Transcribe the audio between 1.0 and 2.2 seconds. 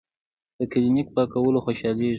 پاکولو خوشالیږي ـ